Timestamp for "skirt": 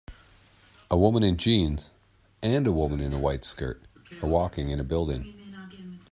3.45-3.83